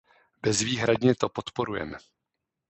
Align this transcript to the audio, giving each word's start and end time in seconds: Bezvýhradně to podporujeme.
Bezvýhradně 0.41 1.15
to 1.15 1.29
podporujeme. 1.29 1.97